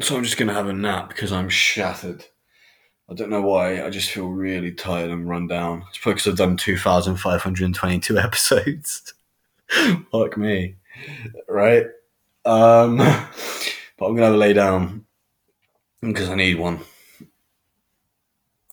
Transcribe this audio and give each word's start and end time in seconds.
So 0.00 0.16
I'm 0.16 0.24
just 0.24 0.36
gonna 0.36 0.54
have 0.54 0.68
a 0.68 0.72
nap 0.72 1.08
because 1.08 1.32
I'm 1.32 1.48
shattered. 1.48 2.24
I 3.08 3.14
don't 3.14 3.30
know 3.30 3.42
why. 3.42 3.84
I 3.84 3.90
just 3.90 4.10
feel 4.10 4.28
really 4.28 4.72
tired 4.72 5.10
and 5.10 5.28
run 5.28 5.46
down. 5.46 5.84
It's 5.90 5.98
probably 5.98 6.14
because 6.14 6.28
I've 6.28 6.38
done 6.38 6.56
2,522 6.56 8.18
episodes. 8.18 9.14
Fuck 10.10 10.38
me. 10.38 10.76
Right? 11.48 11.86
Um, 12.46 12.96
but 13.98 14.06
I'm 14.06 14.16
going 14.16 14.32
to 14.32 14.38
lay 14.38 14.54
down 14.54 15.04
because 16.00 16.30
I 16.30 16.34
need 16.34 16.58
one. 16.58 16.80